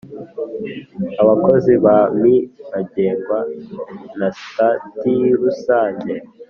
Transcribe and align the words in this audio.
abakozi 1.21 1.73
ba 1.85 1.97
mmi 2.13 2.35
bagengwa 2.71 3.39
na 4.17 4.29
sitati 4.37 5.13
rusange 5.41 6.13